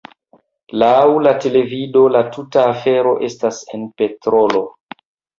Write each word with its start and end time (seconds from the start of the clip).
Laŭ 0.83 0.93
la 1.25 1.33
televido 1.43 2.01
la 2.15 2.21
tuta 2.37 2.63
afero 2.69 3.11
estas 3.27 3.59
en 3.77 3.85
petrolo. 4.03 4.63